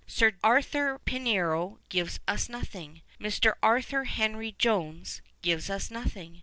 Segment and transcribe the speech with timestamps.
[0.07, 3.03] Sir Arthur Pinero gives us nothing.
[3.19, 3.27] !\rr.
[3.61, 6.39] Art Jnir Henry Jones gives us nothing.